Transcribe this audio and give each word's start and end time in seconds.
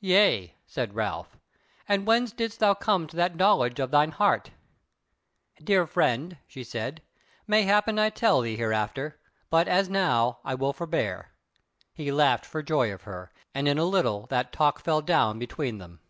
"Yea," 0.00 0.54
said 0.66 0.92
Ralph, 0.94 1.38
"and 1.88 2.06
when 2.06 2.26
didst 2.26 2.60
thou 2.60 2.74
come 2.74 3.06
to 3.06 3.16
that 3.16 3.36
knowledge 3.36 3.80
of 3.80 3.90
thine 3.90 4.10
heart?" 4.10 4.50
"Dear 5.64 5.86
friend," 5.86 6.36
she 6.46 6.62
said, 6.62 7.00
"mayhappen 7.48 7.98
I 7.98 8.08
may 8.10 8.10
tell 8.10 8.42
thee 8.42 8.58
hereafter, 8.58 9.18
but 9.48 9.68
as 9.68 9.88
now 9.88 10.40
I 10.44 10.54
will 10.56 10.74
forbear." 10.74 11.32
He 11.94 12.12
laughed 12.12 12.44
for 12.44 12.62
joy 12.62 12.92
of 12.92 13.04
her, 13.04 13.32
and 13.54 13.66
in 13.66 13.78
a 13.78 13.84
little 13.86 14.26
that 14.26 14.52
talk 14.52 14.78
fell 14.78 15.00
down 15.00 15.38
between 15.38 15.78
them. 15.78 16.00